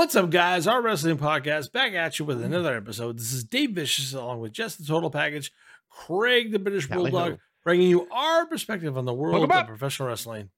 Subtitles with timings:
[0.00, 0.66] What's up, guys?
[0.66, 3.18] Our wrestling podcast back at you with another episode.
[3.18, 5.52] This is Dave Vicious along with Jess the Total Package,
[5.90, 10.48] Craig the British Bulldog, bringing you our perspective on the world of professional wrestling.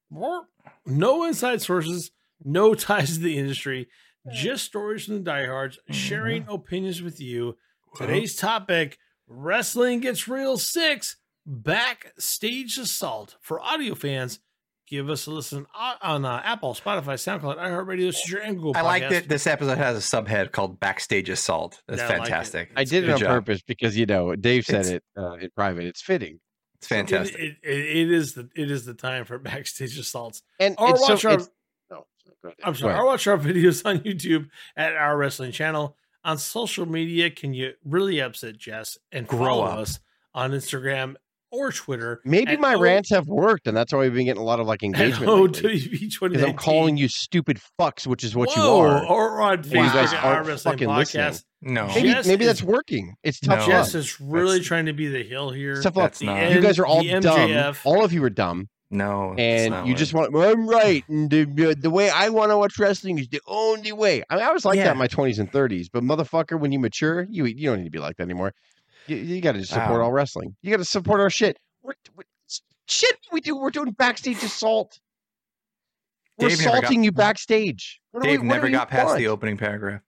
[0.86, 2.12] No inside sources,
[2.45, 3.88] no ties to the industry,
[4.33, 7.56] just stories from the diehards, sharing opinions with you.
[7.97, 13.34] Today's topic Wrestling Gets Real 6 Backstage Assault.
[13.41, 14.38] For audio fans,
[14.92, 18.83] give us a listen on, on uh, Apple, Spotify, SoundCloud, iHeartRadio, Stitcher, and Google I
[18.83, 21.80] like that this episode has a subhead called Backstage Assault.
[21.88, 22.24] That's Yeah, I like it.
[22.30, 22.70] fantastic.
[22.77, 23.28] I did it on job.
[23.30, 25.86] purpose because you know Dave said It's- it uh, in private.
[25.86, 26.41] It's fitting,
[26.77, 27.41] It's fantastic.
[27.41, 30.42] It, it, it is the it is the time for backstage assaults.
[30.61, 31.48] and Or it's so, watch our- it's-
[31.91, 32.06] oh.
[32.62, 32.92] I'm sorry.
[32.92, 33.02] ahead.
[33.02, 35.97] Or watch our videos on YouTube at our wrestling channel.
[36.24, 39.78] On social media, can you really upset Jess and Grow up.
[39.78, 39.98] us
[40.34, 41.17] on Instagram
[41.53, 42.20] or Twitter?
[42.25, 44.67] Maybe my O- rants have worked, and that's why we've been getting a lot of
[44.67, 45.31] like at engagement.
[45.31, 45.78] lately.
[45.78, 46.50] OWB Because 2019.
[46.50, 49.06] I'm calling you stupid fucks, which is what you Whoa, are.
[49.06, 51.28] Or on Facebook, You guys at aren't wrestling fucking podcast.
[51.62, 51.75] listening.
[51.75, 53.14] no, Maybe- Maybe Jess maybe is- that's working.
[53.23, 53.75] It's tough No.
[53.75, 53.84] love.
[53.84, 55.77] Jess is really That's- trying to be the hill here.
[55.77, 56.05] Tough love.
[56.06, 56.39] that's not.
[56.39, 57.75] end- You guys are all dumb.
[57.84, 60.33] All of you are dumb, no, and you what- just want.
[60.33, 63.92] Well, I'm right, and the, the way I want to watch wrestling is the only
[63.92, 64.23] way.
[64.28, 64.84] I mean, I was like Yeah.
[64.84, 67.84] that in my 20s and 30s, but motherfucker, when you mature, you you don't need
[67.84, 68.53] to be like that anymore.
[69.06, 70.03] You, you got to support Wow.
[70.06, 70.56] all wrestling.
[70.62, 71.58] You got to support our shit.
[71.83, 72.25] We're, we
[72.86, 73.56] shit, we do.
[73.56, 74.98] We're doing backstage assault.
[76.39, 78.00] We're Dave never got- assaulting you backstage.
[78.12, 79.19] What do we- Dave never got past want?
[79.19, 80.00] the opening paragraph.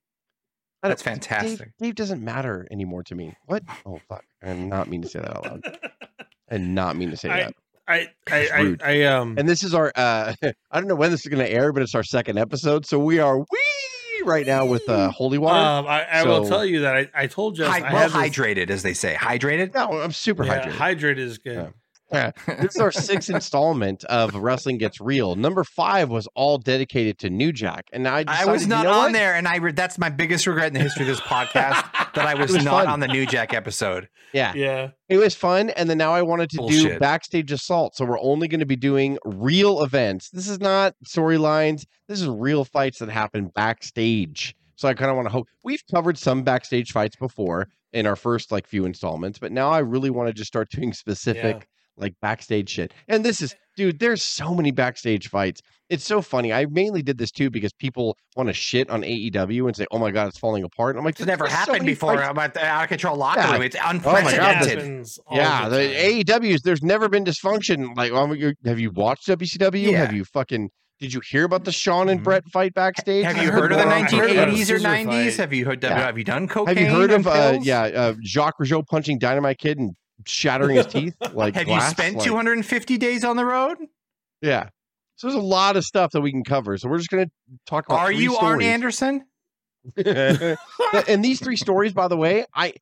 [0.83, 1.57] That's fantastic.
[1.59, 3.33] Dave, Dave doesn't matter anymore to me.
[3.45, 3.63] What?
[3.87, 4.23] Oh fuck!
[4.43, 5.61] I did not mean to say that out loud.
[6.51, 7.53] I did not mean to say I- that.
[7.87, 8.81] I, I, I, rude.
[8.81, 9.91] I, um, And this is our.
[9.95, 12.83] uh I don't know when this is going to air, but it's our second episode,
[12.85, 13.45] so we are wee
[14.25, 15.59] right now with uh holy water.
[15.59, 18.13] um, I, I will tell you that I, I told Jess Hy- I well this-
[18.37, 19.13] hydrated, as they say.
[19.15, 19.73] Hydrated.
[19.73, 20.71] no, I'm super yeah, hydrated.
[20.73, 21.55] hydrated is good.
[21.55, 21.69] Yeah.
[22.11, 22.31] Yeah.
[22.47, 25.35] this is our sixth installment of Wrestling Gets Real.
[25.35, 28.83] Number five was all dedicated to New Jack, and I I decided, was you not
[28.85, 29.13] know on what?
[29.13, 31.83] there, and I re- that's my biggest regret in the history of this podcast
[32.13, 32.87] that I was, was not fun.
[32.87, 34.07] on the New Jack episode.
[34.33, 34.89] Yeah, Yeah.
[35.09, 37.95] it was fun, and then now I wanted to do backstage assault.
[37.95, 40.29] So we're only going to be doing real events.
[40.29, 41.85] This is not storylines.
[42.07, 44.55] This is real fights that happen backstage.
[44.75, 48.15] So I kind of want to hope we've covered some backstage fights before in our
[48.17, 51.67] first like few installments, but now I really want to just start doing specific
[51.97, 52.93] like backstage shit.
[53.07, 55.61] And this is, dude, there's so many backstage fights.
[55.89, 56.51] It's so funny.
[56.51, 59.99] I mainly did this too because people want to shit on AEW and say, "Oh
[59.99, 62.15] my god, it's falling apart." And I'm like, It's never "There's so happened many before
[62.17, 63.53] fights." about the out of control locker Yeah.
[63.53, 63.61] room.
[63.61, 64.77] It's Oh my God, unprecedented.
[64.79, 66.23] happens all Yeah, the the.
[66.23, 66.61] AEWs.
[66.63, 67.95] There's never been dysfunction.
[67.95, 68.35] Like, um,
[68.65, 69.91] have you watched WCW?
[69.91, 69.99] Yeah.
[70.05, 70.69] Have you fucking?
[70.99, 72.23] Did you hear about the Sean and Mhm.
[72.23, 73.25] Brett fight backstage?
[73.25, 75.35] Have you heard heard of the more- I heard about a 1980s or 90s?
[75.35, 75.41] fight.
[75.43, 75.83] Have you heard?
[75.83, 75.99] Yeah.
[75.99, 76.77] Have you done cocaine?
[76.77, 79.91] Have you heard of uh, yeah uh, Jacques Rougeau punching Dynamite Kid and
[80.25, 81.15] shattering his teeth?
[81.33, 81.89] Like, Have glass?
[81.89, 83.77] you spent Like, 250 days on the road?
[84.41, 84.69] Yeah.
[85.17, 86.77] So there's a lot of stuff that we can cover.
[86.77, 87.29] So we're just gonna
[87.65, 87.99] talk about.
[87.99, 88.61] Are three you Arn.
[88.61, 89.25] Anderson?
[89.97, 92.73] and these three stories, by the way, I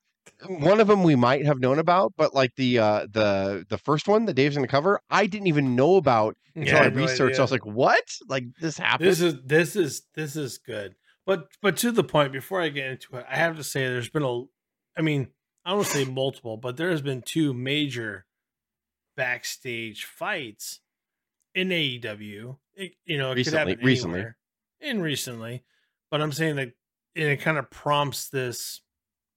[0.48, 4.08] one of them we might have known about, but like the uh the the first
[4.08, 7.40] one that Dave's gonna cover, I didn't even know about until Yeah, I no researched.
[7.40, 8.04] I was like, what?
[8.28, 9.10] Like this happened?
[9.10, 10.96] This is this is this is good.
[11.26, 14.10] But but to the point, before I get into it, I have to say there's
[14.10, 14.44] been a
[14.98, 15.30] I mean,
[15.66, 18.26] I don't want to say multiple, but there has been two major
[19.16, 20.80] backstage fights
[21.56, 22.58] in AEW.
[22.76, 24.26] It, you know, Recently- recently.
[24.82, 25.64] And recently.
[26.12, 26.74] But I'm saying that
[27.16, 28.82] and it kind of prompts this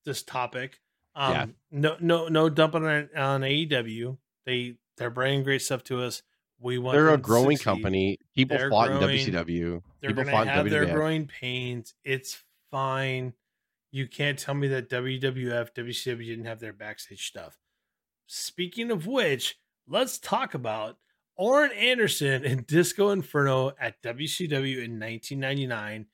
[0.04, 0.80] this topic.
[1.14, 1.46] Um Yeah.
[1.70, 4.16] no no no dumping on, on AEW.
[4.46, 6.22] They they're bringing great stuff to us.
[6.58, 8.18] We want They're a growing company.
[8.34, 9.18] People They're fought growing.
[9.18, 9.82] in WCW.
[10.00, 10.92] They're People fought have in their WWF.
[10.94, 11.94] growing pains.
[12.02, 13.34] It's fine.
[13.96, 17.56] You can't tell me that WWF, WCW didn't have their backstage stuff.
[18.26, 19.58] Speaking of which,
[19.88, 20.98] let's talk about
[21.38, 26.08] Arn Anderson and Disco Inferno at WCW in 1999.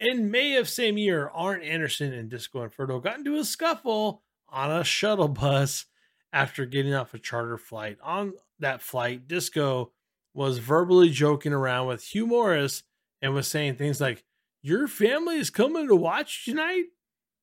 [0.00, 4.72] In May of same year, Arn Anderson and Disco Inferno got into a scuffle on
[4.72, 5.86] a shuttle bus
[6.32, 7.98] after getting off a charter flight.
[8.02, 9.92] On that flight, Disco
[10.34, 12.82] was verbally joking around with Hugh Morris
[13.22, 14.24] and was saying things like,
[14.60, 16.86] Your family is coming to watch tonight?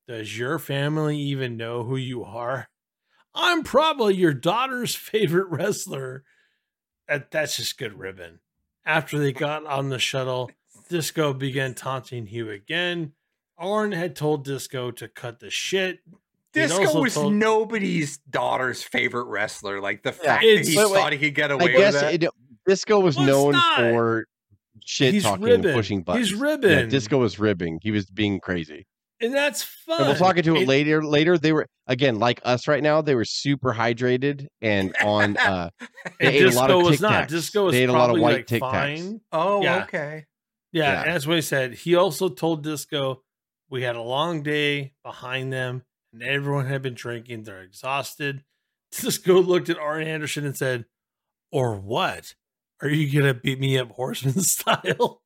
[0.07, 2.67] Does your family even know who you are?
[3.33, 6.23] I'm probably your daughter's favorite wrestler.
[7.07, 8.39] That, that's just good ribbon.
[8.85, 10.51] After they got on the shuttle,
[10.89, 13.13] Disco began taunting Hugh again.
[13.57, 15.99] Arn had told Disco to cut the shit.
[16.53, 19.81] He'd Disco was told- nobody's daughter's favorite wrestler.
[19.81, 21.93] Like the Yeah, fact that it's- he wait, thought he could get I away guess
[21.93, 22.23] with that.
[22.23, 22.29] it,
[22.67, 23.77] Disco was Well, known not.
[23.79, 24.27] for
[24.85, 25.65] shit He's talking ribbing.
[25.65, 26.29] and pushing buttons.
[26.29, 26.89] He's Yeah, ribbing.
[26.89, 27.79] Disco was ribbing.
[27.81, 28.85] He was being crazy.
[29.25, 29.99] And that's fun.
[29.99, 31.03] And we'll talk into it, It- later.
[31.03, 33.01] Later, they were again like us right now.
[33.01, 35.37] They were super hydrated and on.
[35.37, 35.89] uh And
[36.19, 37.27] They ate a lot Disco of was not.
[37.27, 38.71] Disco was They ate a lot of probably white like Tic Tacs.
[38.71, 39.21] fine.
[39.31, 39.83] oh, Yeah.
[39.83, 40.25] okay.
[40.71, 41.01] Yeah, Yeah.
[41.03, 41.73] and that's what he said.
[41.73, 43.21] He also told Disco
[43.69, 45.83] we had a long day behind them
[46.13, 47.43] and everyone had been drinking.
[47.43, 48.43] They're exhausted.
[48.91, 50.85] Disco looked at Arn Anderson and said,
[51.51, 52.35] Or what?
[52.81, 55.21] Are you going to beat me up horseman style?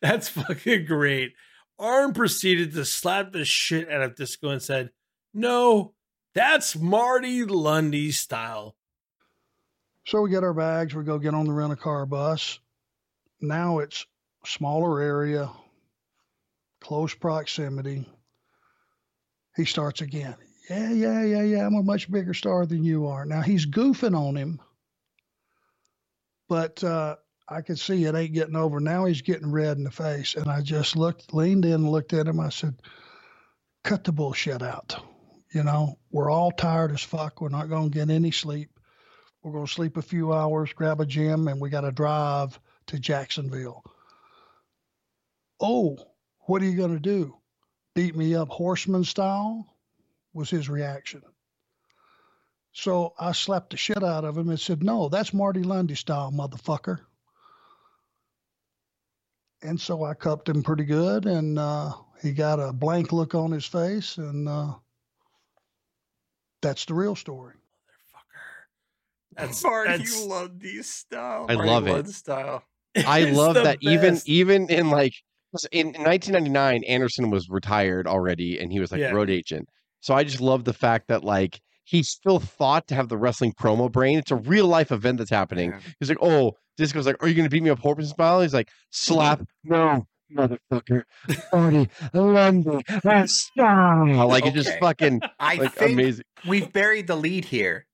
[0.00, 1.32] That's fucking great.
[1.78, 4.90] Arn proceeded to slap the shit out of Disco and said,
[5.34, 5.94] No,
[6.34, 8.76] that's Marty Lunde style.
[10.06, 12.60] So we get our bags, we go get on the rent a car bus.
[13.40, 14.06] Now it's
[14.44, 15.50] smaller area,
[16.80, 18.06] close proximity.
[19.56, 20.36] He starts again.
[20.70, 21.66] Yeah, yeah, yeah, yeah.
[21.66, 23.24] I'm a much bigger star than you are.
[23.24, 24.60] Now he's goofing on him,
[26.48, 27.16] but uh,
[27.48, 28.80] I could see it ain't getting over.
[28.80, 30.34] Now he's getting red in the face.
[30.34, 32.40] And I just looked, leaned in, looked at him.
[32.40, 32.74] I said,
[33.84, 34.96] cut the bullshit out.
[35.52, 37.40] You know, we're all tired as fuck.
[37.40, 38.70] We're not going to get any sleep.
[39.42, 42.58] We're going to sleep a few hours, grab a gym, and we got to drive
[42.88, 43.84] to Jacksonville.
[45.60, 45.98] Oh,
[46.40, 47.36] what are you going to do?
[47.94, 49.66] Beat me up horseman style?
[50.34, 51.22] Was his reaction.
[52.72, 56.30] So I slapped the shit out of him and said, No, that's Marty Lunde style,
[56.30, 57.00] motherfucker.
[59.62, 61.92] And so I cupped him pretty good, and uh,
[62.22, 64.74] he got a blank look on his face, and uh,
[66.62, 67.54] that's the real story.
[67.54, 69.36] Motherfucker.
[69.36, 71.46] That's, Marty that's these style.
[71.48, 72.08] I Marty love it.
[72.08, 72.62] Style.
[73.06, 75.12] I love the that even even in like
[75.72, 79.12] in 1999, Anderson was retired already, and he was like Yeah.
[79.12, 79.68] road agent.
[80.00, 83.52] So I just love the fact that like he still thought to have the wrestling
[83.52, 84.18] promo brain.
[84.18, 85.70] It's a real life event that's happening.
[85.70, 85.78] Yeah.
[86.00, 88.40] He's like, oh, Disco's like, are you going to beat me up Horseman style?
[88.42, 90.04] He's like, slap, no,
[90.36, 91.04] motherfucker,
[91.52, 96.24] Marty Lunde, that's like it's just fucking I like think amazing.
[96.46, 97.86] we've buried the lead here.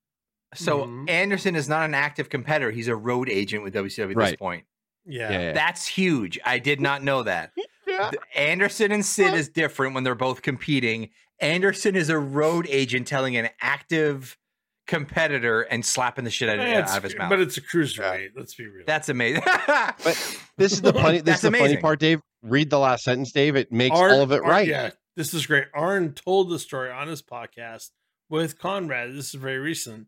[0.54, 1.08] So Mhm.
[1.10, 2.70] Anderson is not an active competitor.
[2.70, 4.64] He's a road agent with WCW at this point.
[5.06, 5.30] yeah.
[5.30, 5.52] Yeah, yeah.
[5.52, 6.38] That's huge.
[6.44, 7.52] I did not know that.
[7.84, 8.10] Yeah.
[8.36, 11.10] Anderson and Sid is different when they're both competing.
[11.42, 14.38] Anderson is a road agent telling an active
[14.86, 17.28] competitor and slapping the shit out, of- Eh, out of his mouth.
[17.30, 18.30] But it's a cruiserweight.
[18.36, 18.84] Let's be real.
[18.86, 19.42] That's amazing.
[19.66, 21.18] but This is the funny.
[21.18, 22.20] This That's is the funny part, Dave.
[22.42, 23.56] Read the last sentence, Dave.
[23.56, 24.66] It makes Arn- all of it Arn- right.
[24.66, 25.66] Yeah, this is great.
[25.74, 27.90] Arn told the story on his podcast
[28.28, 29.12] with Conrad.
[29.12, 30.06] This is very recent.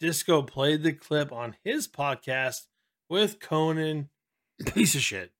[0.00, 2.62] Disco played the clip on his podcast
[3.08, 4.08] with Konnan,
[4.74, 5.32] piece of shit,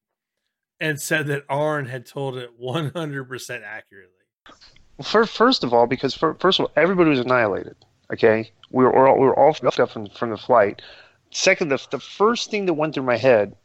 [0.80, 4.12] and said that Arn had told it 100% accurately.
[5.02, 7.76] Fir- First of all, because fir- first of all, everybody was annihilated.
[8.12, 10.80] Okay, we were, all, we were all fucked up from, from the flight.
[11.30, 13.56] Second, the, the first thing that went through my head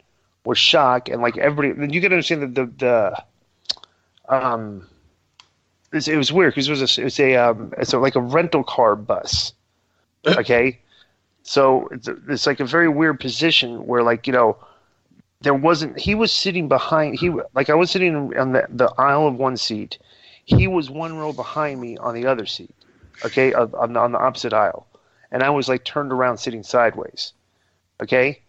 [0.46, 2.66] was shock, and like everybody, then you to understand that the
[4.28, 4.88] the um,
[5.94, 8.22] it was weird because it was a, it was a um, it's a, like a
[8.22, 9.54] rental car bus.
[10.28, 10.80] Okay,
[11.42, 14.56] so it's, a- it's like a very weird position where like you know
[15.42, 19.26] there wasn't he was sitting behind he like I was sitting on the, the aisle
[19.28, 19.98] of one seat
[20.56, 22.74] he was one row behind me on the other seat,
[23.26, 24.88] okay, on, on, the, opposite aisle,
[25.32, 27.34] and I was like turned around sitting sideways,
[28.02, 28.42] okay.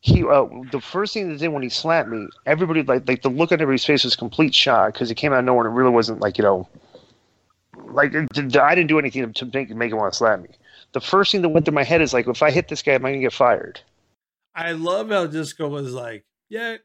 [0.00, 3.30] He, uh, the first thing that did when he slapped me, everybody like like the
[3.30, 5.78] look on everybody's face was complete shock because it came out of nowhere and it
[5.78, 6.68] really wasn't like you know,
[7.86, 10.50] like I didn't do anything to make make him want to slap me.
[10.92, 12.92] The first thing that went through my head is like, if I hit this guy,
[12.92, 13.80] am I gonna get fired?
[14.54, 16.76] I love how Disco was like, yeah,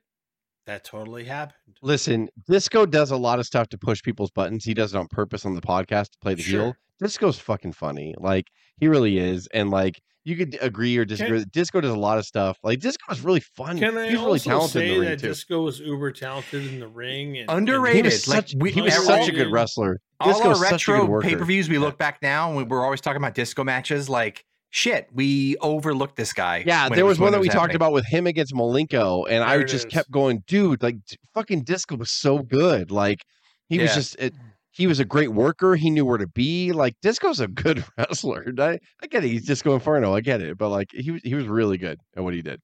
[0.69, 1.77] that totally happened.
[1.81, 4.63] Listen, Disco does a lot of stuff to push people's buttons.
[4.63, 6.61] He does it on purpose on the podcast to play the heel.
[6.61, 6.77] Sure.
[7.01, 8.13] Disco's fucking funny.
[8.17, 8.47] Like
[8.77, 9.47] he really is.
[9.53, 11.43] And like you could agree or disagree.
[11.45, 12.59] Disco does a lot of stuff.
[12.61, 13.79] Like Disco is really fun.
[13.79, 15.27] Can I He's really also talented in say the ring that too.
[15.29, 17.37] Disco was uber talented in the ring?
[17.37, 17.95] And, Underrated.
[17.95, 19.99] He was Like, such, we- he was such a good wrestler.
[20.19, 21.81] all Disco our was such a good retro pay per views, we Yeah.
[21.81, 24.09] look back now and we, we're always talking about disco matches.
[24.09, 26.63] Like shit, we overlooked this guy.
[26.65, 29.25] Yeah, there it was one when it that we talked about with him against Malenko,
[29.29, 29.93] and I There it just is.
[29.93, 30.81] kept going, dude.
[30.83, 32.91] Like t- fucking Disco was so good.
[32.91, 33.23] Like
[33.67, 34.33] he was just, it,
[34.71, 35.75] he was a great worker.
[35.75, 36.71] He knew where to be.
[36.71, 38.45] Like Disco's a good wrestler.
[38.57, 39.29] I, I get it.
[39.29, 40.15] He's Disco Inferno.
[40.15, 40.57] I get it.
[40.57, 42.59] But like he was, he was really good at what he did.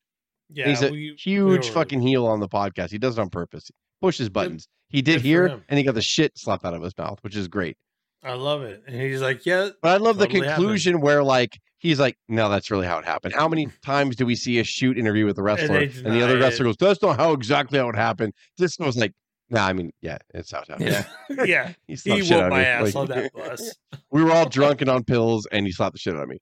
[0.49, 2.91] yeah, he's a we- huge were- fucking heel on the podcast.
[2.91, 3.69] He does it on purpose.
[4.01, 4.67] Pushes buttons.
[4.89, 7.47] He did here, and he got the shit slapped out of his mouth, which is
[7.47, 7.75] great.
[8.23, 8.83] I love it.
[8.87, 10.63] And he's like, yeah, But I love the Totally happened.
[10.63, 13.33] conclusion where like he's like, no, that's really how it happened.
[13.33, 16.23] How many times do we see a shoot interview with the wrestler, they and, the
[16.23, 16.69] other deny wrestler it.
[16.69, 18.33] goes, that's not how exactly how it happened.
[18.57, 19.13] This was like,
[19.49, 20.89] nah, I mean, yeah, it's how it happened.
[21.29, 21.43] Yeah.
[21.45, 21.73] yeah.
[21.87, 23.75] he slapped He shit whooped my ass Like, on that bus.
[24.11, 26.39] we were all drunk and on pills, and he slapped the shit out of me.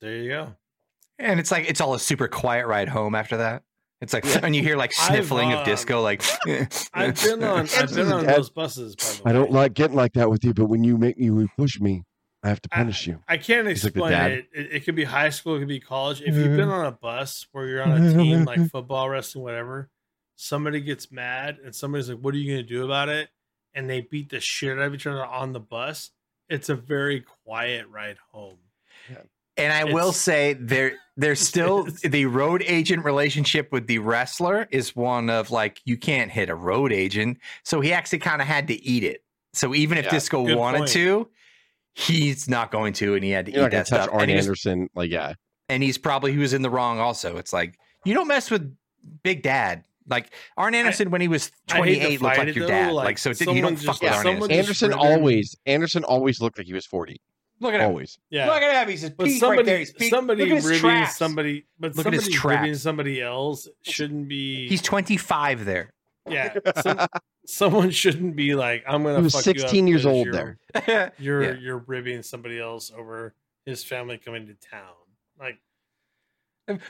[0.00, 0.54] There you go.
[1.18, 3.62] And it's like it's all a super quiet ride home after that.
[4.00, 4.40] It's like Yeah.
[4.42, 6.22] and you hear like I've, sniffling um, of disco, like
[6.94, 9.30] I've been on I've been on those buses, by the way.
[9.30, 11.78] I don't like getting like that with you, but when you make me you push
[11.78, 12.02] me,
[12.42, 13.20] I have to I- you.
[13.28, 14.30] I can't He's explain dad.
[14.32, 14.48] it.
[14.52, 14.72] it.
[14.72, 16.22] It could be high school, it could be college.
[16.22, 19.90] If you've been on a bus where you're on a team like football, wrestling, whatever,
[20.36, 23.28] somebody gets mad and somebody's like, "What are you going to do about it?"
[23.74, 26.10] and they beat the shit out of each other on the bus,
[26.48, 28.58] it's a very quiet ride home.
[29.56, 34.96] And I will say there there's still the road agent relationship with the wrestler is
[34.96, 37.38] one of like you can't hit a road agent.
[37.64, 39.22] So he actually kind of had to eat it.
[39.52, 40.90] So even if Yeah, Disco wanted point.
[40.92, 41.28] to,
[41.94, 44.12] he's not going to, and he had to You're eat gonna that touch stuff.
[44.14, 44.88] Arn And, he was- Anderson.
[44.94, 45.34] Like, yeah,
[45.68, 47.36] and he's probably he was in the wrong also.
[47.36, 48.74] It's like you don't mess with
[49.22, 49.84] Big Dad.
[50.08, 52.70] Like Arn Anderson when he was I hate to 28 looked like it, your though,
[52.72, 52.92] dad.
[52.92, 54.52] like, Like, so didn't- you don't just- fuck with yeah, Arn Anderson.
[54.52, 57.20] Anderson always Anderson always looked like he was forty.
[57.62, 57.88] Look at him.
[57.88, 58.18] Always.
[58.30, 58.46] Yeah.
[58.46, 58.88] Look at him.
[58.88, 59.78] He's his but somebody, right there.
[59.98, 61.16] He's somebody Look at his ribbing traps.
[61.18, 62.82] somebody, but Look at his somebody ribbing traps.
[62.82, 64.66] somebody else shouldn't be.
[64.66, 65.92] He's 25 there.
[66.28, 66.54] Yeah.
[66.82, 67.06] Some,
[67.46, 69.16] someone shouldn't be like, I'm gonna.
[69.18, 71.12] He was fuck you 16 years old you're- there.
[71.18, 71.52] You're Yeah.
[71.60, 73.34] you're ribbing somebody else over
[73.66, 74.92] his family coming to town.
[75.38, 75.58] Like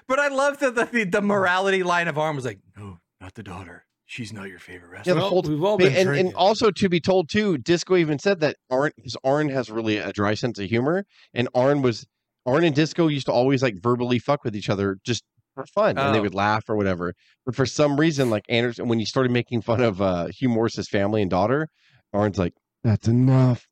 [0.06, 3.34] But I love that the, the, the morality line of Arn was like, no, not
[3.34, 3.84] the daughter.
[4.04, 5.14] She's not your favorite Yeah, wrestler.
[5.14, 8.40] the whole- we've all been and, and also to be told too, Disco even said
[8.40, 12.06] that Arn his Arn has really a dry sense of humor, and Arn was
[12.44, 15.22] Arn and Disco used to always like verbally fuck with each other just
[15.54, 16.22] for fun, and they Oh.
[16.22, 17.14] would laugh or whatever.
[17.44, 20.88] But for some reason, like Anderson, when he started making fun of uh, Hugh Morris's
[20.88, 21.68] family and daughter,
[22.12, 22.54] Arn's like,
[22.84, 23.66] "That's enough.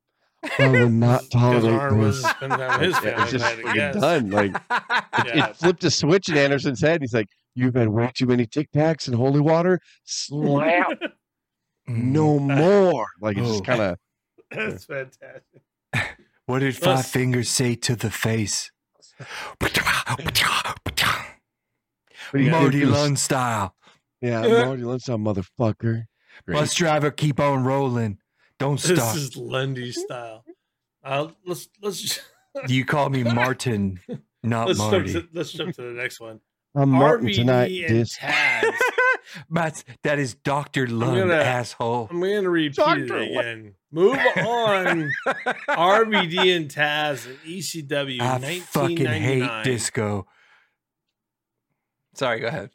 [0.57, 3.21] I will not tolerate Arn was this." spending his Yeah, family.
[3.23, 4.29] it's just I had to fucking done.
[4.29, 4.51] Like
[5.35, 5.47] Yeah.
[5.49, 7.01] it flipped a switch in Anderson's head.
[7.01, 9.79] He's like, "You've had way too many Tic Tacs and holy water.
[10.05, 10.87] Slap,
[11.89, 12.03] Mm.
[12.11, 13.65] no more." Like it's just Oh.
[13.65, 13.97] kind of
[14.51, 15.61] That's fantastic.
[16.45, 18.71] What did Five Fingers say to the face?
[22.33, 23.75] Marty Lund style.
[24.21, 26.05] Yeah, Marty Lund style, motherfucker.
[26.45, 26.55] Great.
[26.55, 28.17] Bus driver, keep on rolling.
[28.59, 28.95] Don't stop.
[28.95, 30.43] This is Lunde style.
[31.03, 32.19] Uh, let's let's
[32.67, 33.99] You call me Martin,
[34.43, 35.13] not let's jump, Marty.
[35.13, 36.39] to, let's jump to the next one.
[36.75, 37.71] I'm Martin RVD tonight.
[37.71, 38.71] and This Taz.
[39.49, 40.87] That's, that is Dr.
[40.87, 42.07] Lund, gonna- asshole.
[42.09, 43.75] I'm going to repeat Doctor, it what- again.
[43.91, 45.11] Move on.
[45.69, 48.21] RVD and Taz and ECW.
[48.21, 50.27] I fucking hate disco.
[52.19, 52.69] Sorry, go ahead.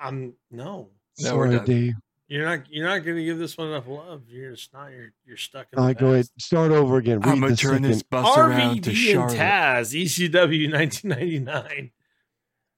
[0.00, 0.88] I'm no.
[1.20, 1.64] No, we're done.
[1.66, 1.94] Dave.
[2.28, 2.60] You're not.
[2.70, 4.22] You're not going to give this one enough love.
[4.28, 4.92] You're just not.
[4.92, 5.12] You're.
[5.26, 5.78] You're stuck in.
[5.78, 6.26] All the right, go ahead.
[6.38, 7.20] Start over again.
[7.20, 9.36] Read I'm gonna the turn this second- bus around to RVD and Charlotte.
[9.36, 11.90] Taz, ECW 1999.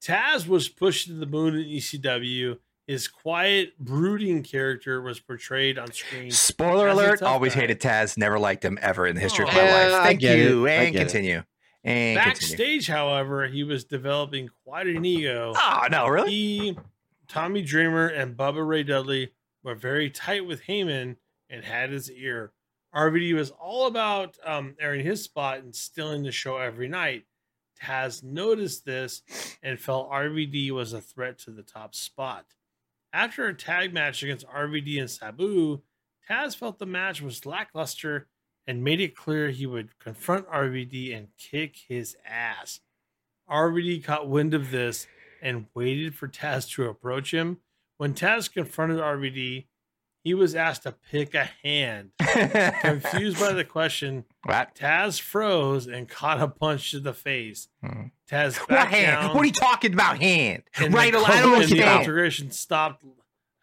[0.03, 2.57] Taz was pushed to the moon in ECW.
[2.87, 6.29] His quiet, brooding character was portrayed on screen.
[6.29, 7.61] Spoiler As a alert, tough always guy.
[7.61, 9.53] hated Taz, never liked him ever in the history of Oh.
[9.57, 9.93] my Yeah, life.
[9.93, 10.65] I Thank get you.
[10.67, 10.69] it.
[10.69, 11.05] I And get it.
[11.05, 11.43] continue.
[11.85, 12.33] And continue.
[12.33, 15.53] Backstage, however, he was developing quite an ego.
[15.55, 16.31] Oh, no, really?
[16.31, 16.77] He,
[17.27, 19.31] Tommy Dreamer, and Bubba Ray Dudley
[19.63, 21.17] were very tight with Heyman
[21.49, 22.51] and had his ear.
[22.93, 27.25] RVD was all about um, airing his spot and stealing the show every night.
[27.81, 29.21] Taz noticed this
[29.61, 32.45] and felt RVD was a threat to the top spot.
[33.13, 35.81] After a tag match against RVD and Sabu,
[36.29, 38.27] Taz felt the match was lackluster
[38.67, 42.79] and made it clear he would confront RVD and kick his ass.
[43.49, 45.07] RVD caught wind of this
[45.41, 47.59] and waited for Taz to approach him.
[47.97, 49.65] When Taz confronted RVD,
[50.23, 52.09] he was asked to pick a hand.
[52.81, 54.73] Confused by the question, What?
[54.73, 57.67] Taz froze and caught a punch to the face.
[57.83, 58.05] Hmm.
[58.27, 59.21] Taz What hand?
[59.21, 59.35] down.
[59.35, 60.17] What are you talking about?
[60.19, 60.63] Hand?
[60.79, 61.09] and right?
[61.09, 61.89] I don't and the understand.
[61.99, 63.03] altercation stopped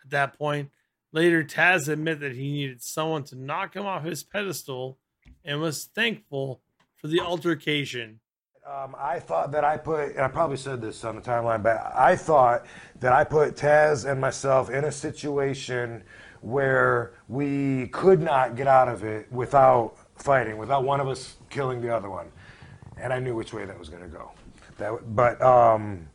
[0.05, 0.71] at that point.
[1.13, 4.99] Later, Taz admitted that he needed someone to knock him off his pedestal
[5.45, 6.63] and was thankful
[6.97, 8.21] for the altercation.
[8.67, 11.93] Um, I thought that I put, and I probably said this on the timeline, but
[11.95, 12.65] I thought
[13.01, 16.05] that I put Taz and myself in a situation
[16.41, 21.81] where we could not get out of it without fighting, without one of us killing
[21.81, 22.29] the other one.
[22.97, 24.31] And I knew which way that was going to go.
[24.79, 26.09] That, but um,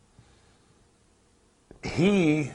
[1.84, 2.50] he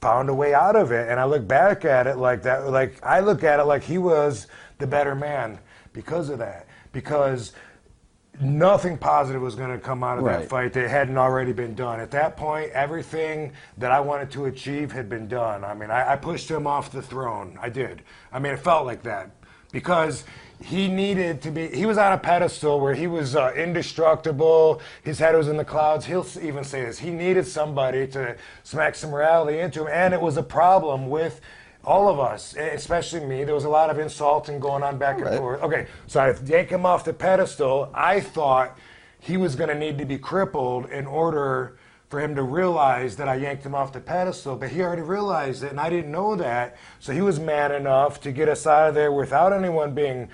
[0.00, 1.08] found a way out of it.
[1.08, 3.98] And i look back at it like that like i look at it like he
[3.98, 4.46] was
[4.78, 5.58] the better man
[5.92, 7.52] because of that because
[8.40, 10.40] nothing positive was going to come out of Right.
[10.40, 11.98] that fight that hadn't already been done.
[11.98, 15.64] At that point everything that i wanted to achieve had been done.
[15.64, 17.58] I mean i, I pushed him off the throne.
[17.60, 18.02] I did.
[18.32, 19.30] I mean it felt like that
[19.72, 20.24] because
[20.60, 24.80] he needed to be he was on a pedestal where he was uh, indestructible.
[25.02, 26.06] His head was in the clouds.
[26.06, 29.88] He'll even say this he needed somebody to smack some reality into him.
[29.92, 31.40] And it was a problem with
[31.84, 33.44] all of us especially me.
[33.44, 35.38] There was a lot of insulting going on back and Right.
[35.38, 35.62] forth.
[35.62, 37.90] Okay so i yank him off the pedestal.
[37.94, 38.76] I thought
[39.20, 41.77] he was going to need to be crippled in order
[42.08, 45.62] for him to realize that I yanked him off the pedestal, but he already realized
[45.62, 46.76] it, and I didn't know that.
[47.00, 50.30] So he was man enough to get us out of there without anyone being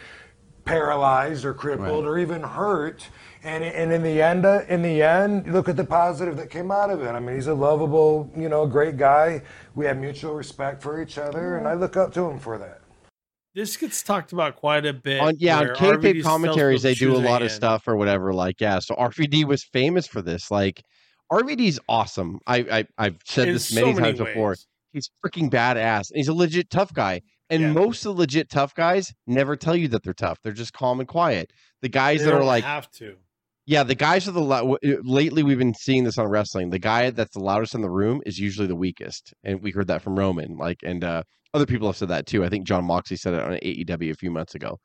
[0.65, 3.09] paralyzed or crippled or even hurt.
[3.43, 6.71] And, and in the end, uh, in the end, look at the positive that came
[6.71, 7.09] out of it.
[7.11, 9.43] I mean, he's a lovable, you know, great guy.
[9.75, 12.81] We have mutual respect for each other, and I look up to him for that.
[13.55, 15.21] This gets talked about quite a bit.
[15.21, 18.61] on yeah on where kayfabe commentaries they do a lot of stuff or whatever like
[18.61, 20.83] yeah so rvd was famous for this like
[21.33, 22.39] rvd's awesome.
[22.47, 24.57] I, I i've said In this so many many times before.
[24.93, 27.73] he's freaking badass and he's a legit tough guy and Yeah.
[27.73, 30.39] most of the legit tough guys never tell you that they're tough.
[30.43, 31.53] They're just calm and quiet.
[31.83, 33.17] The guys They that are like have to.
[33.67, 37.11] yeah the guys are the lou- lately we've been seeing this on wrestling the guy
[37.11, 40.19] that's the loudest in the room is usually the weakest and we heard that from
[40.19, 41.23] roman like and uh
[41.55, 42.45] other people have said that too.
[42.45, 44.79] I think john moxley said it on aew a few months ago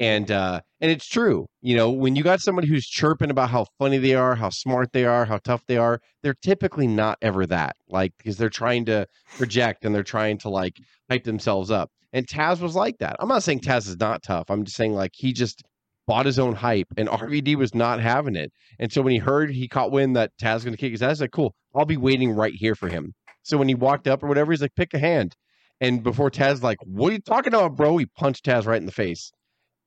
[0.00, 3.66] and uh and it's true you know when you got somebody who's chirping about how
[3.78, 7.46] funny they are how smart they are how tough they are they're typically not ever
[7.46, 10.78] that like because they're trying to project and they're trying to like
[11.10, 11.90] hype themselves up.
[12.12, 13.16] And taz was like that.
[13.20, 14.50] I'm not saying taz is not tough.
[14.50, 15.62] I'm just saying like he just
[16.06, 18.52] bought his own hype and rvd was not having it.
[18.78, 21.20] And so when he heard he caught wind that taz going to kick his ass
[21.20, 23.12] like cool i'll be waiting right here for him.
[23.42, 25.34] So when he walked up or whatever he's like pick a hand.
[25.80, 27.96] And before taz like what are you talking about bro?
[27.98, 29.30] He punched taz right in the face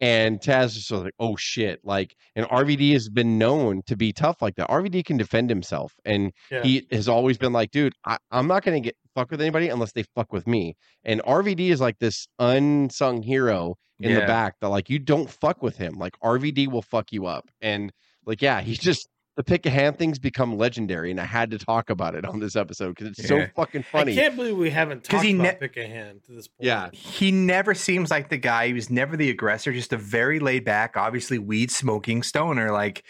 [0.01, 4.13] and Taz just was like, "Oh shit!" Like, and RVD has been known to be
[4.13, 4.70] tough like that.
[4.70, 6.63] RVD can defend himself, and Yeah.
[6.63, 9.91] he has always been like, "Dude, I, I'm not gonna get fuck with anybody unless
[9.94, 14.70] they fuck with me." And RVD is like this unsung hero in the back that
[14.70, 15.94] like you don't fuck with him.
[15.96, 17.91] Like RVD will fuck you up, and
[18.25, 19.08] like yeah, he's just
[19.39, 22.41] the pick a hand things become legendary, and I had to talk about it on
[22.41, 24.12] this episode because it's so fucking funny.
[24.12, 26.67] I can't believe we haven't talked he about ne- pick a hand to this point.
[26.67, 26.89] Yeah.
[26.91, 28.67] He never seems like the guy.
[28.67, 29.72] He was never the aggressor.
[29.72, 32.73] Just a very laid back, obviously weed smoking stoner.
[32.73, 33.06] Like,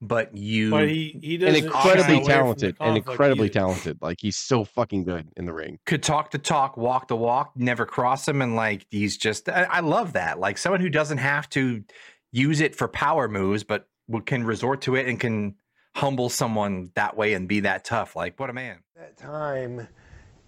[0.00, 3.46] but you, but he he and doesn't shy incredibly away from the talented, and incredibly
[3.48, 3.52] either.
[3.52, 3.98] talented.
[4.00, 5.80] Like he's so fucking good in the ring.
[5.84, 9.50] could talk the talk, walk the walk, never cross him, and like he's just.
[9.50, 10.38] I, I love that.
[10.38, 11.84] Like someone who doesn't have to
[12.32, 13.86] use it for power moves, but
[14.24, 15.56] can resort to it and can
[15.94, 18.16] humble someone that way and be that tough.
[18.16, 18.78] Like what a man.
[18.96, 19.86] that time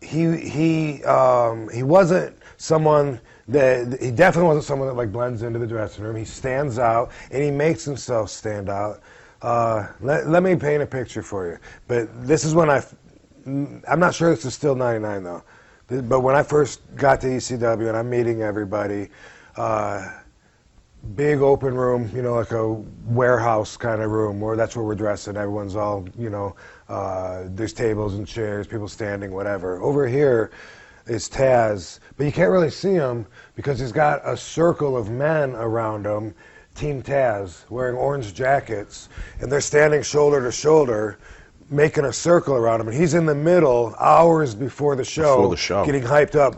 [0.01, 5.59] he he um, he wasn't someone that he definitely wasn't someone that like blends into
[5.59, 6.17] the dressing room.
[6.17, 9.01] He stands out and he makes himself stand out.
[9.43, 11.59] Uh, let, let me paint a picture for you.
[11.87, 12.83] But this is when I,
[13.47, 15.43] I'm not sure this is still 99 though.
[15.89, 19.09] But when I first got to ECW and I'm meeting everybody,
[19.57, 20.11] uh,
[21.15, 22.73] big open room, you know, like a
[23.07, 25.37] warehouse kind of room where that's where we're dressing.
[25.37, 26.57] Everyone's all, you know,
[26.89, 29.81] uh, there's tables and chairs, people standing, whatever.
[29.83, 30.51] Over here
[31.07, 35.53] is Taz, but you can't really see him because he's got a circle of men
[35.53, 36.35] around him,
[36.75, 39.09] Team Taz, wearing orange jackets,
[39.41, 41.19] and they're standing shoulder to shoulder.
[41.69, 45.51] Making a circle around him, and he's in the middle hours before the show, Before
[45.51, 45.85] the show.
[45.85, 46.55] getting hyped up.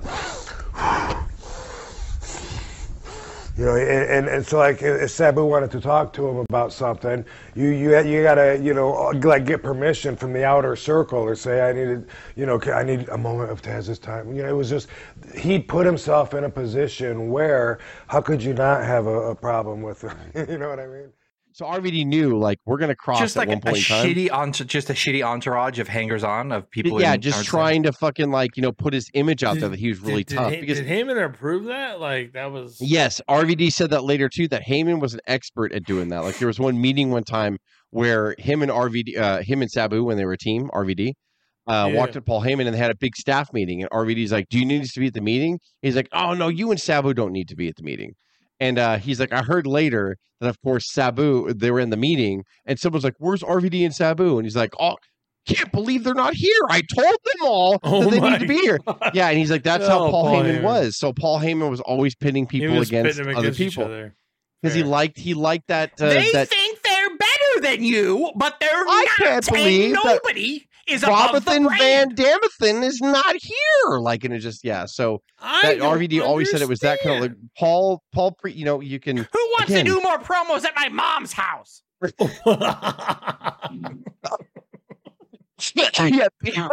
[3.59, 6.73] You know, and, and, so like uh, if Sabu wanted to talk to him about
[6.73, 7.25] something,
[7.57, 11.35] you you you gotta you know uh, like get permission from the outer circle or
[11.35, 14.33] say I needed you know I need a moment of Taz's time.
[14.33, 14.89] You know, it was just
[15.35, 19.83] he put himself in a position where how could you not have a, a problem
[19.83, 20.17] with him?
[20.49, 21.13] you know what I mean?
[21.59, 24.07] So RVD knew like we're gonna cross just at like one a, point in time.
[24.07, 27.01] shitty entourage, just a shitty entourage of hangers on of people.
[27.01, 29.81] yeah, in just trying to fucking like you know put his image out there that
[29.81, 30.53] he was really did, tough.
[30.53, 31.99] Did, because did Heyman approve that?
[31.99, 34.47] Like that was yes, RVD said that later too.
[34.47, 36.23] That Heyman was an expert at doing that.
[36.23, 37.59] Like there was one meeting one time
[37.91, 41.15] where him and RVD, uh, him and Sabu when they were a team, RVD.
[41.67, 41.99] Uh, Yeah.
[41.99, 43.83] Walked to Paul Heyman and they had a big staff meeting.
[43.83, 46.35] And RVD's like, "Do you need us to be at the meeting?" He's like, "Oh
[46.35, 48.15] no, you and Sabu don't need to be at the meeting."
[48.61, 51.97] And uh, he's like, I heard later that, of course, Sabu, they were in the
[51.97, 54.37] meeting, and someone's like, Where's RVD and Sabu?
[54.39, 54.97] And he's like, Oh,
[55.47, 56.61] can't believe they're not here.
[56.69, 58.79] I told them all Oh that they need to be here.
[58.85, 59.13] God.
[59.15, 60.63] Yeah, and he's like, That's how Oh, Paul, Paul Heyman, Heyman.
[60.63, 60.99] was.
[60.99, 64.11] So Paul Heyman was always pitting people was against pitting them other against people
[64.63, 68.59] because he liked he liked that uh, they that think they're better than you, but
[68.61, 69.27] they're I not.
[69.27, 72.17] can't and believe that nobody is above Robinson Van brand.
[72.17, 73.99] Damethan is not here.
[73.99, 74.87] Like, and it just yeah.
[74.87, 77.39] So I that don't RVD always said it was that kind of like.
[77.57, 78.33] Paul Paul.
[78.33, 79.85] Pre, you know, you can Who wants Again.
[79.85, 81.83] to do more promos at my mom's house?
[85.75, 86.71] yeah, people, people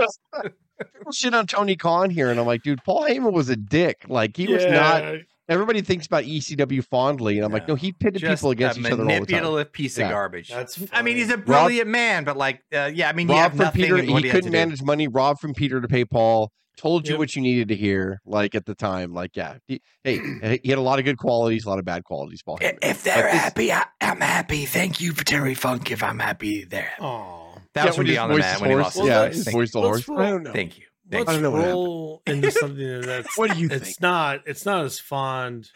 [1.13, 4.05] shit on Tony Khan here, and I'm like, dude, Paul Heyman was a dick.
[4.07, 5.03] Like he was not.
[5.47, 5.53] Yeah.
[5.53, 8.85] Everybody thinks about ECW fondly, and I'm like, no, he pitted Just people against each
[8.85, 9.21] other all the time.
[9.27, 10.05] manipulative piece Yeah.
[10.05, 10.49] of garbage.
[10.49, 11.43] That's I mean, he's a funny.
[11.45, 13.71] brilliant man, but like, uh, yeah, I mean, you Rob from.
[13.71, 14.57] Peter, in what he couldn't do.
[14.57, 15.07] manage money.
[15.07, 16.51] Rob from Peter to pay Paul.
[16.77, 17.19] Told you Yep.
[17.19, 18.19] what you needed to hear.
[18.25, 20.17] Like at the time, like yeah, he, hey,
[20.63, 22.41] he had a lot of good qualities, a lot of bad qualities.
[22.43, 22.57] Paul.
[22.57, 22.79] Heyman.
[22.81, 24.65] If they're this- happy, I, I'm happy.
[24.65, 25.89] Thank you for Terry Funk.
[25.91, 27.03] If I'm happy, they're happy.
[27.03, 27.53] Aw.
[27.75, 28.83] That Yeah, was from when his Beyond the voice Man is when he hoarse.
[28.83, 30.07] lost Well, his yeah, let's- his voice is let's hoarse.
[30.09, 30.51] roll- I don't know.
[30.53, 30.85] thank you.
[31.11, 34.01] Let's Thank I don't know what roll into something that's What do you it's think?
[34.01, 35.69] not it's not as fondly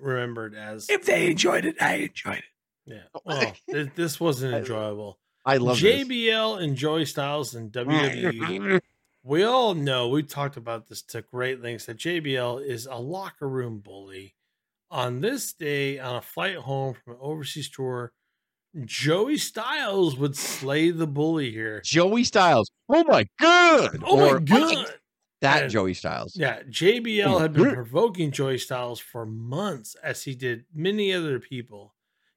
[0.00, 0.88] remembered as.
[0.88, 2.44] If they enjoyed it, I enjoyed it.
[2.86, 3.02] Yeah.
[3.24, 5.18] Well, th- this wasn't enjoyable.
[5.44, 6.04] I love this.
[6.06, 7.86] JBL and Joey Styles and mm.
[7.86, 8.80] WWE.
[9.22, 13.48] we all know we talked about this to great lengths that JBL is a locker
[13.48, 14.34] room bully.
[14.90, 18.12] On this day, on a flight home from an overseas tour,
[18.84, 21.80] Joey Styles would slay the bully here.
[21.84, 22.70] Joey Styles.
[22.88, 24.02] Oh my god.
[24.04, 24.94] Oh Or- my god!
[25.40, 26.36] That And- Joey Styles.
[26.36, 27.74] Yeah, JBL Oh, had been good.
[27.74, 31.94] provoking Joey Styles for months, as he did many other people.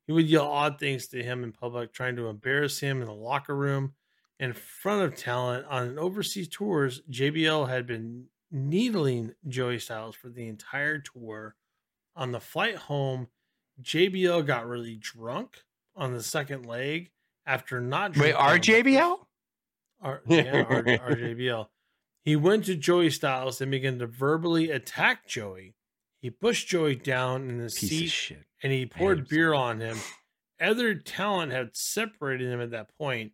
[0.07, 3.13] He would yell odd things to him in public, trying to embarrass him in the
[3.13, 3.93] locker room
[4.39, 5.65] in front of talent.
[5.67, 11.55] On an overseas tours, JBL had been needling Joey Styles for the entire tour.
[12.15, 13.29] On the flight home,
[13.81, 15.63] JBL got really drunk
[15.95, 17.11] on the second leg
[17.45, 19.17] after not Wait, drinking on the first- RJBL?
[20.01, 21.67] R, yeah, R, RJBL.
[22.23, 25.75] He went to Joey Styles and began to verbally attack Joey.
[26.21, 29.97] He pushed Joey down in his Piece seat and he poured beer on him.
[30.59, 33.31] Other talent had separated him at that point.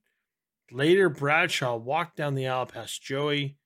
[0.71, 3.57] Later, Bradshaw walked down the aisle past Joey.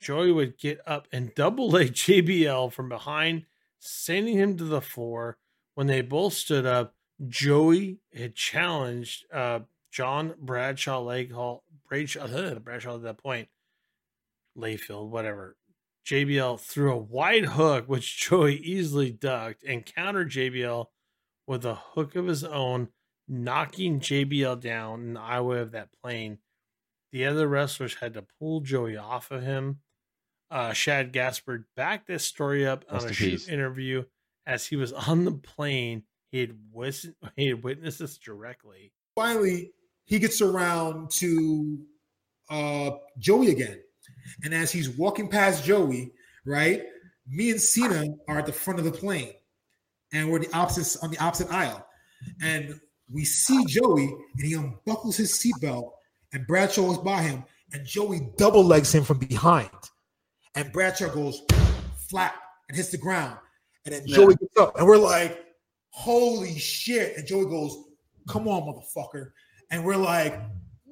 [0.00, 3.44] Joey would get up and double leg JBL from behind,
[3.78, 5.38] sending him to the floor.
[5.74, 6.94] When they both stood up,
[7.28, 13.48] Joey had challenged uh, John Bradshaw leg hall Bradshaw, Bradshaw at that point.
[14.56, 15.56] Layfield, whatever.
[16.06, 20.86] JBL threw a wide hook, which Joey easily ducked, and countered JBL
[21.46, 22.88] with a hook of his own,
[23.28, 26.38] knocking JBL down in the aisleway of that plane.
[27.12, 29.80] The other wrestlers had to pull Joey off of him.
[30.50, 34.04] Uh, Shad Gaspard backed this story up Rest on a shoot interview
[34.46, 36.04] as he was on the plane.
[36.40, 38.92] He had, wis- he had witnessed this directly.
[39.14, 39.72] finally
[40.04, 41.78] he gets around to
[42.50, 43.80] uh Joey again.
[44.44, 46.12] And as he's walking past Joey,
[46.44, 46.82] right?
[47.28, 49.32] Me and Cena are at the front of the plane.
[50.12, 51.84] And we're the opposite on the opposite aisle.
[52.40, 52.78] And
[53.12, 54.04] we see Joey
[54.36, 55.90] and he unbuckles his seatbelt
[56.32, 59.70] and Bradshaw is by him and Joey double legs him from behind.
[60.54, 61.42] And Bradshaw goes
[62.08, 62.34] flat
[62.68, 63.38] and hits the ground.
[63.84, 64.16] And then Yeah.
[64.16, 65.42] Joey gets up and we're like,
[65.96, 67.16] holy shit.
[67.16, 67.74] And Joey goes,
[68.28, 69.30] come on, motherfucker.
[69.70, 70.38] And we're like,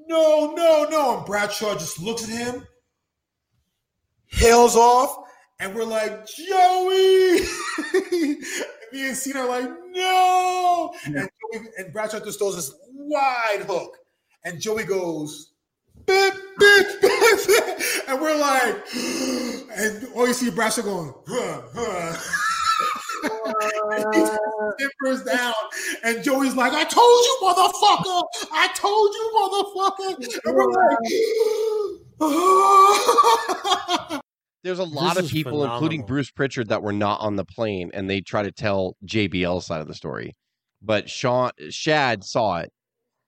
[0.06, 1.18] no, no, no.
[1.18, 2.66] And Bradshaw just looks at him,
[4.26, 5.28] hails off,
[5.60, 7.38] and we're like, Joey.
[7.94, 8.38] and
[8.92, 10.94] me and Cena are like, no.
[11.04, 13.98] And, Joey, and Bradshaw just throws this wide hook.
[14.44, 15.52] And Joey goes,
[16.06, 17.80] bip, bip, bip, bip.
[18.08, 18.76] and we're like,
[19.76, 22.40] and all you see Bradshaw going, huh, huh.
[23.44, 24.24] And he
[24.78, 25.52] timbers down,
[26.02, 28.22] and Joey's like, "I told you, motherfucker!
[28.52, 30.98] I told you, motherfucker!" And we're like,
[34.62, 36.06] There's a lot of is people, including.
[36.06, 39.82] Bruce Prichard, that were not on the plane, and they try to tell JBL's side
[39.82, 40.32] of the story.
[40.80, 42.70] But Sean Shad saw it,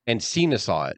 [0.07, 0.97] and Cena saw it,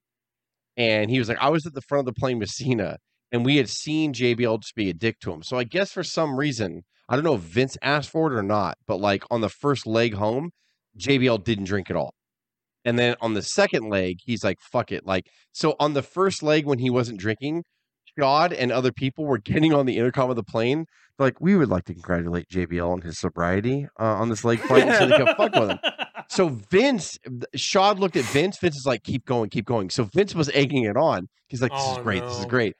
[0.77, 2.99] and he was like, "I was at the front of the plane with Cena,
[3.33, 6.03] and we had seen JBL just be a dick to him." So I guess for
[6.05, 9.41] some reason, I don't know if Vince asked for it or not, but like on
[9.41, 10.51] the first leg home,
[10.99, 12.15] JBL didn't drink at all.
[12.85, 15.05] And then on the second leg, he's like, fuck it.
[15.05, 17.65] Like, so on the first leg when he wasn't drinking,
[18.19, 20.87] God and other people were getting on the intercom of the plane.
[21.19, 24.61] They're like, we would like to congratulate JBL on his sobriety uh, on this leg
[24.61, 24.85] flight.
[24.97, 25.79] so they kept fucking with him.
[26.31, 27.17] So Vince,
[27.55, 28.59] Shad looked at Vince.
[28.59, 29.89] Vince is like, keep going, keep going.
[29.89, 31.27] So Vince was egging it on.
[31.49, 32.23] He's like, this is Oh, great.
[32.23, 32.75] This is great.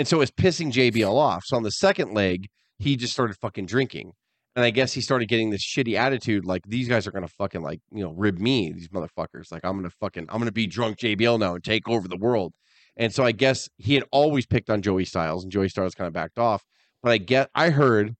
[0.00, 1.42] And so it's pissing JBL off.
[1.44, 4.12] So on the second leg, he just started fucking drinking.
[4.56, 7.60] And I guess he started getting this shitty attitude, like these guys are gonna fucking
[7.60, 9.52] like you know rib me, these motherfuckers.
[9.52, 12.54] Like I'm gonna fucking I'm gonna be drunk JBL now and take over the world.
[12.96, 16.08] And so I guess he had always picked on Joey Styles, and Joey Styles kind
[16.08, 16.62] of backed off.
[17.02, 18.14] But I get I heard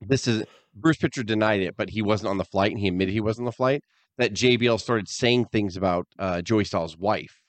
[0.00, 3.12] this is Bruce Prichard denied it, but he wasn't on the flight, and he admitted
[3.12, 3.82] he wasn't on the flight.
[4.16, 7.42] That JBL started saying things about uh, Joey Styles' wife,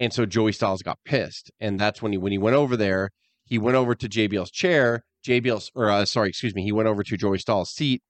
[0.00, 3.10] and so Joey Styles got pissed, and that's when he when he went over there,
[3.44, 5.04] he went over to JBL's chair.
[5.26, 8.02] JBL's or uh, sorry, excuse me, he went over to Joey Styles' seat.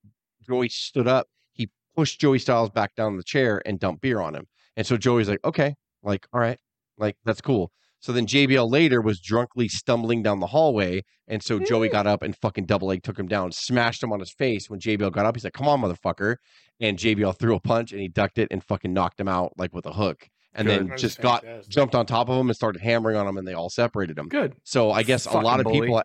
[0.47, 1.29] Joey stood up.
[1.53, 4.47] He pushed Joey Styles back down the chair and dumped beer on him.
[4.77, 6.59] And so Joey's like, okay, like all right,
[6.99, 7.71] like that's cool.
[8.01, 12.23] So then JBL later was drunkly stumbling down the hallway, and so Joey got up
[12.23, 14.69] and fucking double leg took him down, smashed him on his face.
[14.69, 16.37] When JBL got up, he's like, "Come on, motherfucker!"
[16.81, 19.73] And JBL threw a punch and he ducked it and fucking knocked him out like
[19.73, 20.89] with a hook, and Good.
[20.89, 21.73] then just got fantastic.
[21.73, 24.29] jumped on top of them and started hammering on them, and they all separated them.
[24.29, 24.55] Good.
[24.65, 25.81] So I guess a lot of bully.
[25.81, 26.03] people,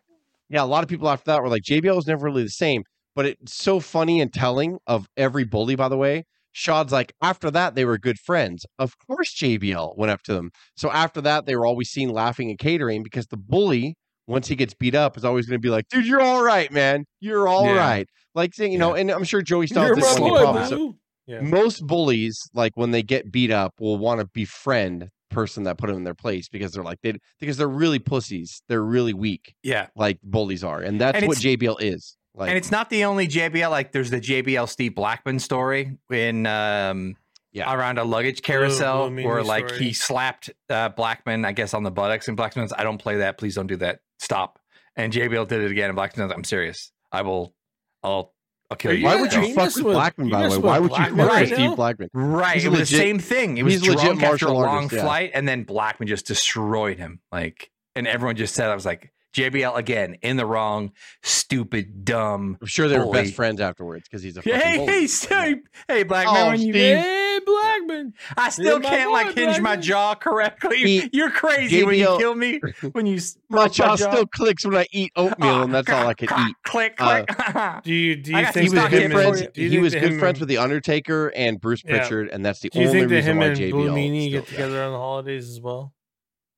[0.48, 2.82] yeah, a lot of people after that were like, JBL was never really the same.
[3.16, 6.24] But it's so funny and telling of every bully, by the way.
[6.52, 8.66] Shad's like, after that, they were good friends.
[8.78, 10.50] Of course, JBL went up to them.
[10.76, 13.96] So after that, they were always seen laughing and catering because the bully
[14.30, 16.70] once he gets beat up, is always going to be like, "Dude, you're all right,
[16.72, 17.04] man.
[17.20, 18.20] You're all right." Yeah.
[18.34, 20.42] Like saying, you know, and I'm sure Joey Styles You're did my one of the
[20.42, 20.68] problems.
[20.68, 20.96] So boo.
[21.30, 21.40] Yeah.
[21.40, 25.86] most bullies, like when they get beat up, will want to befriend person that put
[25.86, 28.62] them in their place because they're like they because they're really pussies.
[28.68, 29.86] They're really weak, Yeah.
[29.94, 32.16] like bullies are, and that's And what JBL is.
[32.34, 33.70] Like, and it's not the only JBL.
[33.70, 37.16] Like there's the JBL Steve Blackman story in um
[37.52, 37.72] Yeah.
[37.72, 39.84] around a luggage carousel Blue where like story.
[39.84, 43.38] he slapped uh, Blackman, I guess, on the buttocks, and Blackman's, I don't play that.
[43.38, 44.00] Please don't do that.
[44.18, 44.58] Stop.
[44.96, 46.92] And JBL did it again, and Blackman's, I'm serious.
[47.12, 47.54] I will.
[48.02, 48.32] I'll.
[48.70, 48.98] I'll kill you.
[49.00, 50.28] you why would you you fuck with with- Blackman?
[50.30, 51.76] By the way, why would you Blackman fuck with Steve?
[51.76, 52.10] Blackman?
[52.12, 52.54] Right.
[52.54, 53.58] He's it was legit- the same thing.
[53.58, 55.02] It was he's a legit drunk after a long artist, yeah.
[55.02, 57.20] flight, and then Blackman just destroyed him.
[57.32, 62.58] Like, and everyone just said, I was like, JBL again in the wrong, stupid, dumb.
[62.60, 65.54] I'm sure they were best friends afterwards because he's a Hey, hey, hey,
[65.88, 66.36] hey, Blackman.
[66.36, 66.96] Oh, when you, Steve.
[66.98, 68.14] Hey, Blackman.
[68.36, 70.78] I still my can't boy, like hinge my jaw correctly.
[70.78, 72.60] He- You're crazy when you kill me.
[72.92, 76.06] When you s- My broke jaw still clicks when I eat oatmeal, and that's all
[76.08, 76.56] I can eat.
[76.64, 77.82] Click, Uh, click.
[77.84, 79.40] Do you do you think He was good him tips for friends.
[79.40, 79.44] you.
[79.46, 82.08] and, do you He was good friends with the Undertaker and Bruce Yeah.
[82.32, 83.70] And that's the Do you only think that reason him why and JBL.
[83.70, 85.92] Blue Meanie get together on the holidays as well?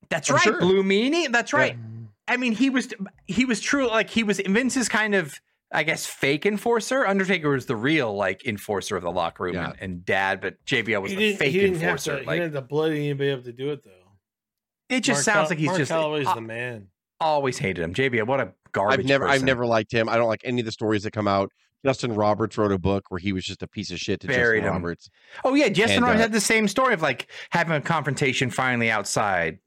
[0.08, 0.58] That's right.
[0.58, 1.30] Blue Meanie.
[1.30, 1.76] That's right.
[2.28, 2.88] I mean, he was
[3.26, 3.88] he was true.
[3.88, 5.34] Like he was Vince's kind of,
[5.72, 7.06] I guess, fake enforcer.
[7.06, 9.70] Undertaker was the real like enforcer of the locker room Yeah.
[9.70, 12.18] and, and dad, but JBL was He the didn't, fake he didn't enforcer.
[12.18, 12.24] to.
[12.24, 13.90] He didn't have to bloody anybody up to do it though.
[14.96, 16.88] it just Mark sounds Cal- like he's Mark just Calaway's I- the man.
[17.20, 17.92] always hated him.
[17.94, 19.00] JBL, what a garbage.
[19.00, 20.08] I've never, I've never liked him.
[20.08, 21.50] I don't like any of the stories that come out.
[21.84, 24.60] Justin Roberts wrote a book where he was just a piece of shit to Buried
[24.62, 24.82] Justin him.
[24.82, 25.10] Roberts.
[25.44, 28.50] Oh yeah, Justin And, Roberts uh, had the same story of like having a confrontation
[28.50, 29.58] finally outside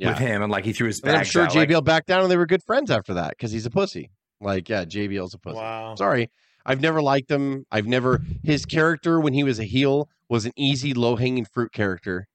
[0.00, 0.10] Yeah.
[0.10, 1.54] with him, and like he threw his And I'm sure out.
[1.54, 4.10] like- JBL backed down, and they were good friends after that because he's a pussy.
[4.40, 5.56] Like, yeah, JBL's a pussy.
[5.58, 5.94] Wow.
[5.96, 6.30] Sorry,
[6.64, 7.66] I've never liked him.
[7.70, 11.72] I've never his character when he was a heel was an easy, low hanging fruit
[11.72, 12.26] character.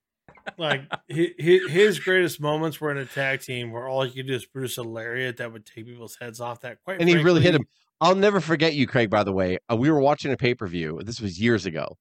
[0.60, 4.36] Like his, his greatest moments were in a tag team where all he could do
[4.36, 6.62] is produce a lariat that would take people's heads off.
[6.62, 7.66] That quite and he really hit him.
[8.00, 9.10] I'll never forget you, Craig.
[9.10, 11.02] By the way, uh, we were watching a pay per view.
[11.04, 11.98] This was years ago,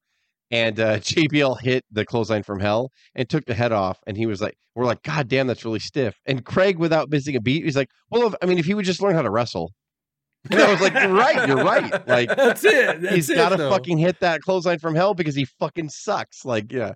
[0.51, 3.99] and uh, JBL hit the clothesline from hell and took the head off.
[4.07, 7.35] And he was like, "We're like, God damn, that's really stiff." And Craig, without missing
[7.35, 9.31] a beat, he's like, "Well, if, I mean, if he would just learn how to
[9.31, 9.71] wrestle."
[10.51, 11.47] And I was like, "You're right.
[11.47, 12.07] You're right.
[12.07, 13.01] Like, That's it.
[13.01, 16.45] That's he's it, got to fucking hit that clothesline from hell because he fucking sucks."
[16.45, 16.93] Like, yeah,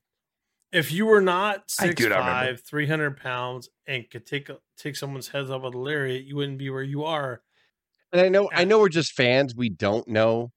[0.71, 2.31] If you were not I six do not remember.
[2.47, 6.35] five, three hundred pounds, and could take take someone's heads off with a lariat, you
[6.35, 7.41] wouldn't be where you are.
[8.13, 9.55] and I know, I know, we're just fans.
[9.55, 10.51] We don't know,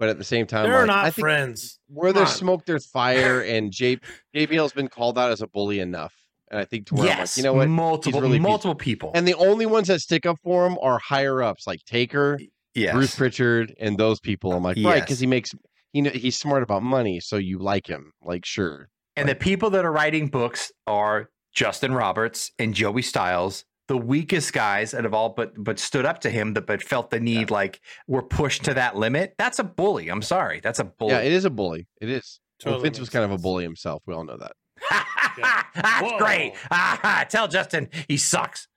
[0.00, 1.78] but at the same time, They're like, not friends.
[1.86, 2.36] where Come there's on.
[2.36, 4.00] smoke, there's fire, and J-
[4.34, 6.14] JBL's been called out as a bully enough.
[6.50, 7.68] And I think to where I'm like, yes, you know what?
[7.68, 9.12] multiple really multiple people.
[9.14, 12.40] And the only ones that stick up for him are higher ups like Taker,
[12.74, 12.92] yes.
[12.92, 14.52] Bruce Prichard, and those people.
[14.52, 15.52] I'm like, right, because he makes
[15.92, 18.10] he know he's smart about money, so you like him.
[18.22, 18.88] Like, sure.
[19.14, 24.52] And the people that are writing books are Justin Roberts and Joey Styles, the weakest
[24.52, 27.50] guys that have all but but stood up to him, that but felt the need
[27.50, 29.34] like were pushed to that limit.
[29.36, 30.08] That's a bully.
[30.08, 31.10] I'm sorry, that's a bully.
[31.10, 31.88] Yeah, it is a bully.
[32.00, 32.38] It is.
[32.64, 34.04] Well, Vince was makes kind of a bully himself.
[34.06, 34.52] We all know that.
[35.74, 36.18] That's Whoa.
[36.18, 36.52] great.
[36.70, 38.68] Ah, tell Justin he sucks.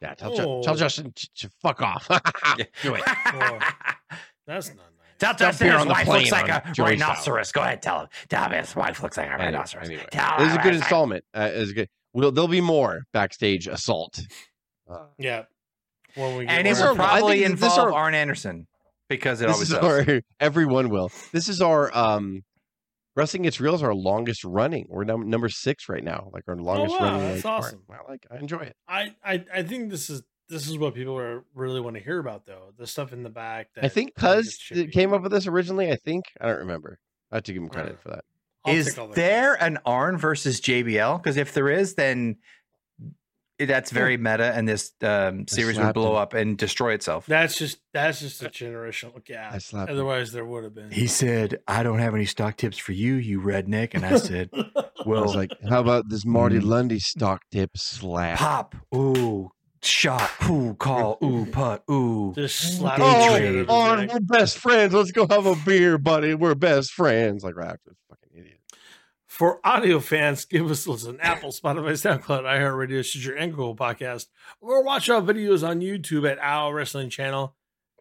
[0.00, 0.76] Yeah, tell, Ju- tell Oh.
[0.76, 2.06] Justin to, to fuck off.
[2.82, 3.02] Do it.
[3.08, 3.58] Whoa.
[4.46, 4.84] That's not nice.
[5.18, 7.50] Tell Justin his on the wife looks like a Joey rhinoceros.
[7.50, 8.08] Go ahead, tell him.
[8.28, 9.88] Tell him his wife looks like a rhinoceros.
[9.88, 10.06] anyway.
[10.12, 11.24] Tell This is a good installment.
[11.34, 11.88] Uh, it's good.
[12.14, 14.18] We'll, there'll be more backstage assault.
[14.88, 15.44] Uh, Yeah.
[16.14, 18.66] When we get And it will probably think this involve are- Arn Anderson
[19.08, 20.08] because it this always is does.
[20.08, 21.10] our everyone will.
[21.32, 22.42] This is our um
[23.16, 24.86] Wrestling Gets Real is our longest running.
[24.88, 27.20] We're num- number six right now, like our longest wow, running.
[27.22, 27.64] that's like, part.
[27.64, 27.82] awesome.
[27.90, 28.26] I like.
[28.30, 28.76] I enjoy it.
[28.88, 32.18] I, I I think this is this is what people are really want to hear
[32.18, 32.72] about though.
[32.76, 33.68] The stuff in the back.
[33.74, 34.86] That I think Cuz gets chippy.
[34.90, 35.90] came up with this originally.
[35.90, 36.98] I think I don't remember.
[37.32, 38.02] I have to give him credit Yeah.
[38.02, 38.24] for that.
[38.64, 41.22] I'll is take all there an Arn versus JBL?
[41.22, 42.36] Because if there is, then
[43.58, 46.16] that's very meta, and this um, series would blow him.
[46.16, 47.24] up and destroy itself.
[47.26, 49.62] That's just that's just a generational I gap.
[49.62, 49.94] slapped him.
[49.96, 50.90] Otherwise, there would have been.
[50.90, 54.50] He said, "I don't have any stock tips for you, you redneck," and I said,
[54.52, 54.64] I
[55.06, 56.64] "Well, was like, how about this Marty Mm.
[56.64, 58.38] Lundy stock tip slap?
[58.40, 59.52] pop, ooh,
[59.84, 63.46] shot, ooh, call, ooh, putt, ooh." just slap Day Oh, shit trade.
[63.46, 64.92] out of his Arn, we're best friends.
[64.94, 66.34] Let's go have a beer, buddy.
[66.34, 67.44] We're best friends.
[67.44, 68.03] Like right after this fucking idiot.
[69.34, 71.18] For audio fans, give us a listen.
[71.20, 74.26] Apple, Spotify, SoundCloud, iHeartRadio, Stitcher, and Google Podcast,
[74.60, 77.52] or watch our videos on YouTube at Our Wrestling Channel.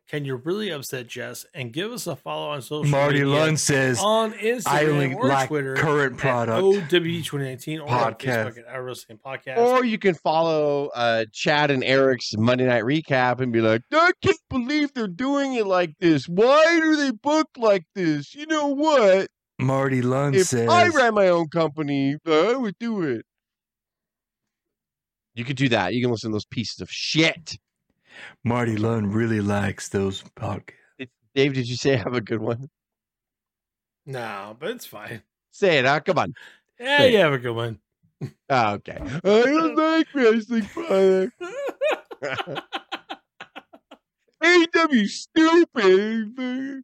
[0.07, 1.43] Can you really upset Jess?
[1.55, 5.13] And give us a follow on social Marty media Lund says, on Instagram "I only
[5.15, 8.19] or like Twitter current at product." OW2019 or on Podcast.
[8.19, 9.57] Facebook at Our Wrestling Podcast.
[9.57, 14.11] Or you can follow uh, Chad and Eric's Monday Night Recap and be like, I
[14.21, 16.29] can't believe they're doing it like this.
[16.29, 18.35] Why do they book like this?
[18.35, 19.29] You know what?
[19.59, 23.25] Marty Lunde If says, I ran my own company, uh, I would do it.
[25.35, 25.93] You could do that.
[25.93, 27.57] You can listen to those pieces of shit.
[28.43, 30.73] Marty Lunde really likes those podcasts.
[31.35, 32.69] Dave, did you say have a good one?
[34.05, 35.23] No, but it's fine.
[35.51, 35.85] Say it.
[35.85, 35.99] Huh?
[36.01, 36.33] Come on.
[36.79, 37.13] Yeah, Say it.
[37.13, 37.79] you have a good one.
[38.49, 38.99] Oh, okay.
[39.01, 41.35] I don't like wrestling products.
[44.43, 46.83] AW stupid.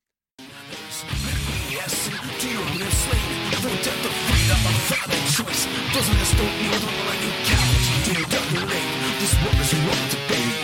[3.97, 5.65] The of freedom, a valid choice.
[5.93, 6.89] Doesn't this don't need to
[7.25, 7.87] you cowards.
[8.05, 8.67] Do double
[9.19, 10.58] This war is wrong today.